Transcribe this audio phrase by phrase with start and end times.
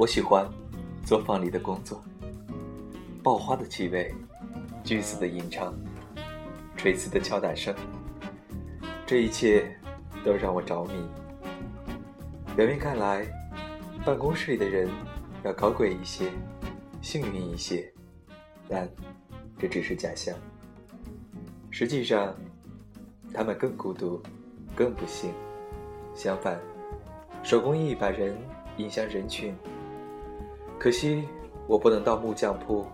[0.00, 0.48] 我喜欢
[1.04, 2.02] 作坊里的工作，
[3.22, 4.10] 爆花的气味，
[4.82, 5.74] 锯子的吟唱，
[6.74, 7.74] 锤子的敲打声，
[9.06, 9.78] 这一切
[10.24, 10.92] 都让我着迷。
[12.56, 13.26] 表面看来，
[14.02, 14.88] 办公室里的人
[15.44, 16.32] 要高贵一些，
[17.02, 17.92] 幸运一些，
[18.70, 18.88] 但
[19.58, 20.34] 这只是假象。
[21.68, 22.34] 实际上，
[23.34, 24.18] 他们更孤独，
[24.74, 25.30] 更不幸。
[26.14, 26.58] 相反，
[27.42, 28.34] 手工艺把人
[28.78, 29.54] 引向人群。
[30.80, 31.28] 可惜
[31.66, 32.86] 我不能到木匠铺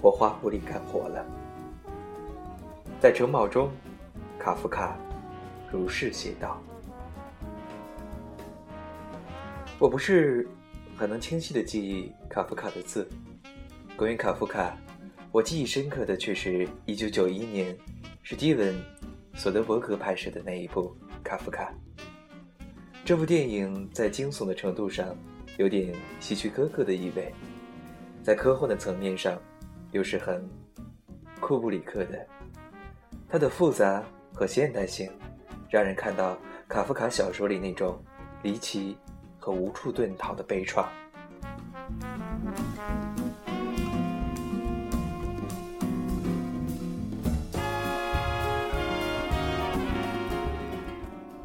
[0.00, 1.22] 或花圃里干活了。
[2.98, 3.70] 在城堡中，
[4.38, 4.96] 卡夫卡
[5.70, 6.58] 如是写道
[9.78, 10.48] ：“我不是
[10.96, 13.06] 很能清晰的记忆卡夫卡的字。
[13.94, 14.74] 关于卡夫卡，
[15.30, 17.76] 我记忆深刻的却是一九九一年
[18.22, 18.74] 史蒂文·
[19.34, 21.74] 索德伯格拍摄的那一部《卡夫卡》。
[23.04, 25.14] 这部电影在惊悚的程度上
[25.58, 27.32] 有点希区柯克的意味，
[28.22, 29.40] 在科幻的层面上
[29.90, 30.48] 又是很
[31.40, 32.26] 库布里克的。
[33.28, 35.10] 它的复杂和现代性，
[35.70, 36.36] 让人看到
[36.68, 38.02] 卡夫卡小说里那种
[38.42, 38.96] 离奇
[39.38, 40.86] 和无处遁逃的悲怆。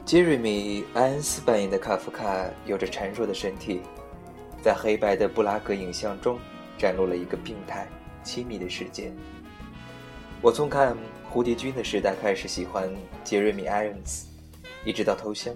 [0.08, 3.82] 杰瑞米·埃恩斯扮演的卡夫卡有着孱弱的身体，
[4.64, 6.40] 在黑白的布拉格影像中
[6.78, 7.86] 展露了一个病态、
[8.24, 9.12] 亲密的世界。
[10.42, 10.96] 我从看
[11.30, 12.90] 《蝴蝶君》的时代开始喜欢
[13.22, 14.28] 杰瑞米·埃恩斯，
[14.86, 15.54] 一直到《偷香》。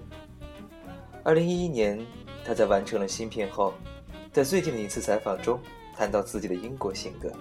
[1.23, 2.05] 二零一一年，
[2.43, 3.73] 他在完成了新片后，
[4.33, 5.57] 在最近的一次采访中
[5.95, 7.31] 谈到自己的英国性格，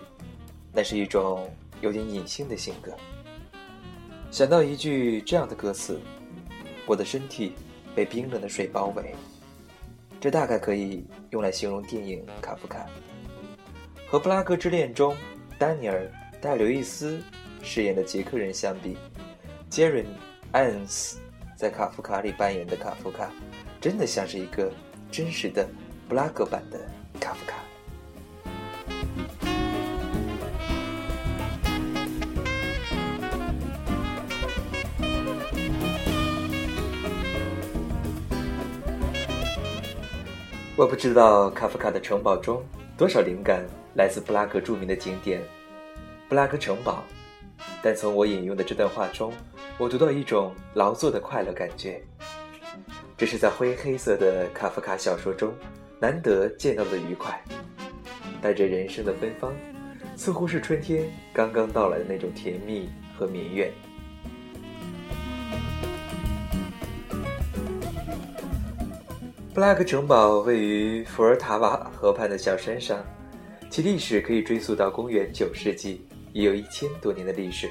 [0.73, 2.93] 那是一种有点隐性的性格。
[4.31, 6.01] 想到一句这样的歌词。
[6.91, 7.53] 我的身体
[7.95, 9.15] 被冰冷的水包围，
[10.21, 12.81] 这大概可以用来形容电影《卡夫卡》。
[14.11, 15.17] 和《布拉格之恋》中
[15.57, 16.03] 丹尼尔·
[16.41, 17.23] 戴·刘易斯
[17.63, 18.97] 饰演的捷克人相比，
[19.69, 20.09] 杰瑞米·
[20.51, 21.21] 艾恩斯
[21.55, 23.31] 在《卡夫卡》里扮演的卡夫卡，
[23.81, 24.73] 真的像是一个
[25.13, 25.65] 真实的
[26.09, 26.81] 布拉格版的
[40.81, 42.65] 我不知道卡夫卡的城堡中
[42.97, 43.63] 多少灵感
[43.95, 45.39] 来自布拉格著名的景点
[46.27, 47.05] 布拉格城堡，
[47.83, 49.31] 但从我引用的这段话中，
[49.77, 52.03] 我读到一种劳作的快乐感觉。
[53.15, 55.53] 这是在灰黑色的卡夫卡小说中
[56.01, 57.39] 难得见到的愉快，
[58.41, 59.55] 带着人生的芬芳，
[60.17, 63.71] 似乎是春天刚刚到来的那种甜蜜和绵远。
[69.53, 73.05] 布拉格城堡位于伏尔塔瓦河畔的小山上，
[73.69, 77.69] 其历史可以追溯到公元九世纪，已有一千多年的历史。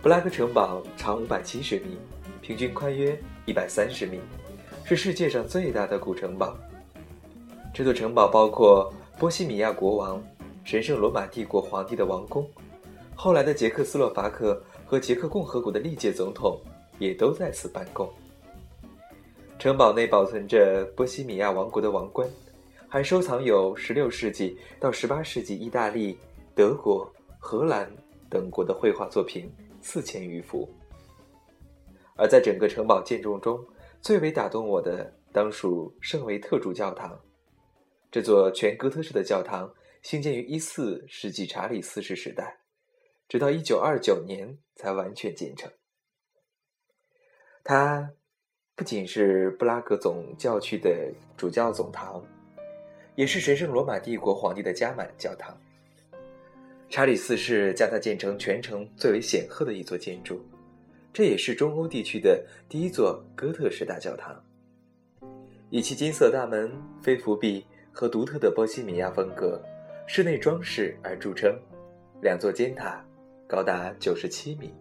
[0.00, 1.98] 布拉格城堡长五百七十米，
[2.40, 4.20] 平均宽约一百三十米，
[4.84, 6.56] 是世界上最大的古城堡。
[7.74, 10.22] 这座城堡包括波西米亚国王、
[10.62, 12.48] 神圣罗马帝国皇帝的王宫，
[13.16, 16.56] 后来的捷克斯洛伐克和捷克共和国的历届总统
[17.00, 18.08] 也都在此办公。
[19.58, 22.28] 城堡内保存着波西米亚王国的王冠，
[22.88, 26.16] 还收藏有16世纪到18世纪意大利、
[26.54, 27.90] 德国、荷兰
[28.30, 29.52] 等国的绘画作品
[29.82, 30.72] 四千余幅。
[32.14, 33.60] 而在整个城堡建筑中，
[34.00, 37.20] 最为打动我的当属圣维特主教堂。
[38.12, 42.60] 这座全哥特式的教堂兴建于14世纪查理四世时代，
[43.28, 45.68] 直到1929年才完全建成。
[47.64, 48.12] 它。
[48.78, 52.22] 不仅是布拉格总教区的主教总堂，
[53.16, 55.52] 也是神圣罗马帝国皇帝的加满教堂。
[56.88, 60.40] 查理四世将它建成全城最为显赫的一座建筑，
[61.12, 64.40] 这也是中欧地区的第一座哥特式大教堂。
[65.70, 66.72] 以其金色大门、
[67.02, 69.60] 飞扶壁和独特的波西米亚风格
[70.06, 71.52] 室内装饰而著称。
[72.22, 73.04] 两座尖塔
[73.48, 74.72] 高达九十七米。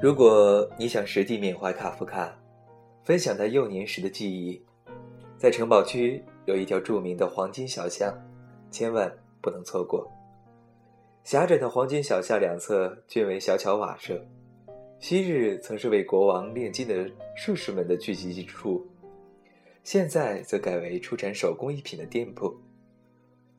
[0.00, 2.32] 如果你想实地缅怀卡夫卡，
[3.02, 4.62] 分享他幼年时的记忆，
[5.36, 8.16] 在城堡区有一条著名的黄金小巷，
[8.70, 9.12] 千万
[9.42, 10.08] 不能错过。
[11.24, 14.24] 狭窄的黄金小巷两侧均为小巧瓦舍，
[15.00, 18.86] 昔日曾是为国王炼金的术士们的聚集之处，
[19.82, 22.56] 现在则改为出产手工艺品的店铺。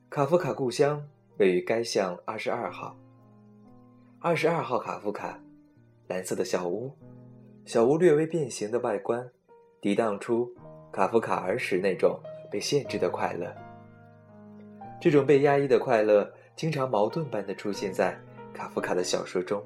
[0.08, 2.96] 卡夫卡故乡位于该巷二十二号。
[4.20, 5.38] 二十二号卡夫卡，
[6.10, 6.92] 蓝色的小屋，
[7.64, 9.24] 小屋略微变形的外观，
[9.80, 10.52] 涤荡出
[10.90, 12.18] 卡夫卡儿时那种
[12.50, 13.46] 被限制的快乐。
[15.00, 18.18] 这种被压抑的快乐，经常矛盾般的出现在
[18.52, 19.62] 卡夫卡的小说中。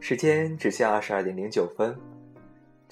[0.00, 1.94] 时间指向二十二点零九分，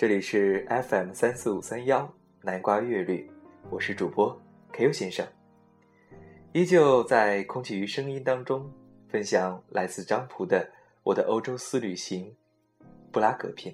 [0.02, 3.30] 这里是 FM 三四五三幺南瓜乐律，
[3.70, 4.36] 我是主播
[4.72, 5.24] KU 先生，
[6.52, 8.68] 依旧在空气与声音当中
[9.06, 10.58] 分享来自张普的
[11.04, 12.34] 《我的欧洲私旅行》
[13.12, 13.72] 布拉格篇。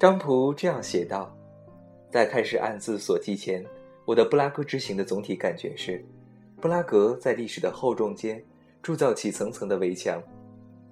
[0.00, 1.30] 张普这样写道
[2.10, 3.62] ：“在开始暗自所记前，
[4.06, 6.02] 我的布拉格之行的总体感觉是，
[6.58, 8.42] 布拉格在历史的厚重间
[8.82, 10.18] 铸造起层层的围墙，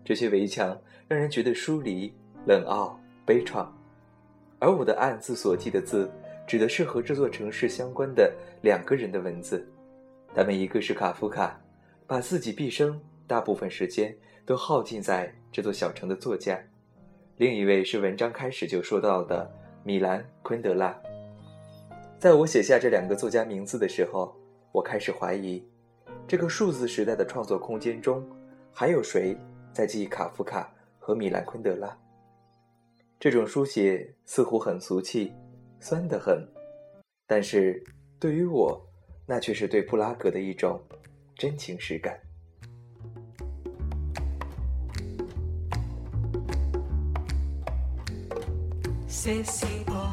[0.05, 0.79] 这些围墙
[1.09, 2.13] 让人觉得疏离、
[2.45, 3.67] 冷傲、悲怆。
[4.59, 6.11] 而我的暗自所记的字，
[6.47, 9.67] 指的是和这座城市相关的两个人的文字，
[10.35, 11.59] 他们一个是卡夫卡，
[12.07, 14.15] 把自己毕生大部分时间
[14.45, 16.63] 都耗尽在这座小城的作家。”
[17.39, 19.49] 另一位是文章开始就说到的
[19.85, 21.01] 米兰昆德拉。
[22.19, 24.37] 在我写下这两个作家名字的时候，
[24.73, 25.65] 我开始怀疑，
[26.27, 28.29] 这个数字时代的创作空间中，
[28.73, 29.39] 还有谁
[29.73, 31.97] 在记忆卡夫卡和米兰昆德拉？
[33.21, 35.33] 这种书写似乎很俗气，
[35.79, 36.45] 酸得很，
[37.25, 37.81] 但是
[38.19, 38.85] 对于我，
[39.25, 40.83] 那却是对布拉格的一种
[41.37, 42.19] 真情实感。
[49.29, 50.09] C'est si bon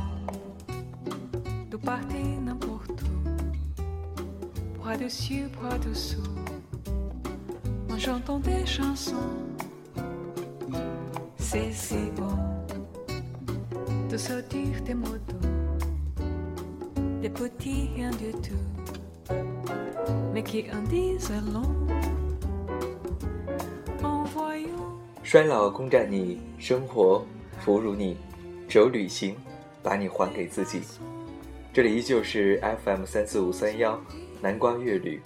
[1.72, 6.22] de partir n'importe où, bras dessus, bras dessous,
[7.90, 9.16] en chantant des chansons.
[11.38, 12.38] C'est si bon
[14.10, 15.48] de sortir des mots doux,
[17.22, 19.34] des petits rien du tout,
[20.34, 21.88] mais qui en disent long.
[24.04, 27.24] En voyant 衰老攻占你，生活
[27.62, 28.18] 俘虏你。
[28.75, 29.38] 走旅行，
[29.81, 30.81] 把你还给自己。
[31.72, 33.98] 这里依旧是 FM 三四五三幺
[34.42, 35.22] 南瓜乐旅。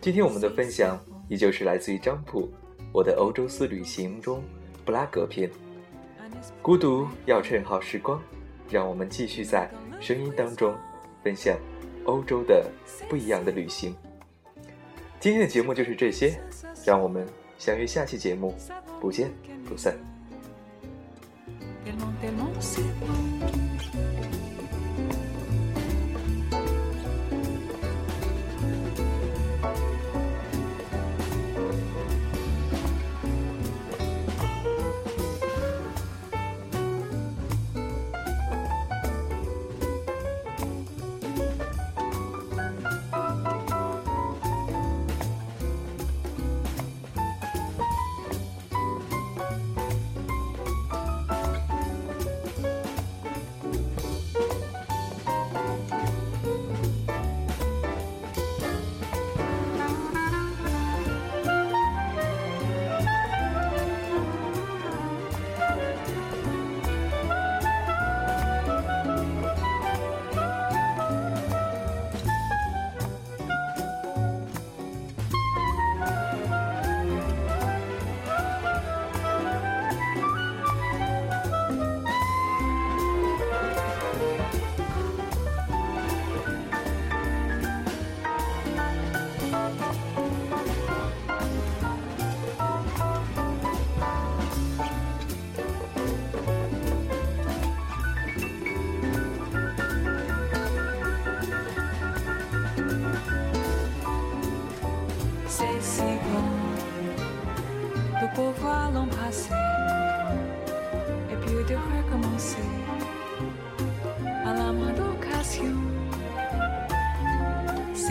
[0.00, 0.98] 今天我们的分享
[1.28, 2.48] 依旧是来自于张普
[2.92, 4.42] 《我的欧洲四旅行》中
[4.84, 5.48] 布拉格篇。
[6.60, 8.20] 孤独要趁好时光，
[8.68, 9.70] 让我们继续在
[10.00, 10.74] 声音当中
[11.22, 11.56] 分享
[12.06, 12.68] 欧洲的
[13.08, 13.94] 不一样的旅行。
[15.20, 16.36] 今天的节目就是这些，
[16.84, 17.24] 让我们
[17.56, 18.52] 相约下期节目，
[19.00, 19.30] 不见
[19.64, 19.96] 不散。
[22.24, 23.33] tellement c'est.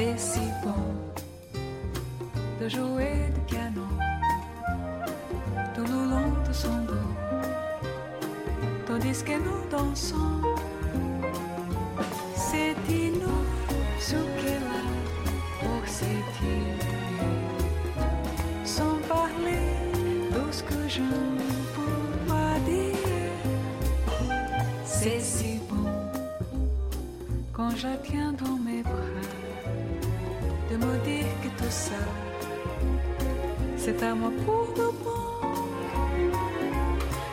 [0.03, 0.83] c'est si bon
[2.59, 3.83] de jouer du piano
[5.73, 7.09] tout le long de son dos,
[8.85, 10.41] tandis que nous dansons.
[12.35, 12.75] C'est
[13.21, 13.43] nous
[13.99, 14.83] ce qu'elle a
[15.59, 16.77] pour s'étirer,
[18.65, 18.97] sans
[20.35, 23.33] de ce que je ne peux pas dire.
[24.85, 25.89] C'est si bon
[27.53, 28.72] quand je tiens dans mes
[31.63, 32.03] tout ça
[33.77, 35.23] c'est à moi pour de bon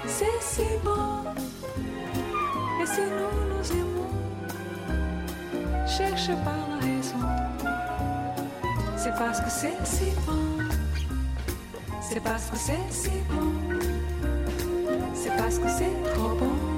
[0.07, 1.25] c'est si bon
[2.81, 4.15] et si nous nous aimons
[5.87, 7.25] cherche pas la raison
[8.97, 10.65] c'est parce que c'est si bon
[12.01, 13.53] c'est parce que c'est si bon
[15.15, 16.70] c'est parce que c'est trop bon